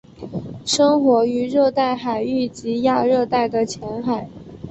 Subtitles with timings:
[0.65, 4.27] 生活于热带海域及亚热带的浅海。